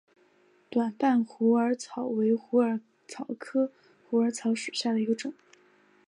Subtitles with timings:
[0.71, 3.71] 短瓣虎耳草为虎耳草科
[4.09, 5.31] 虎耳草属下的一个种。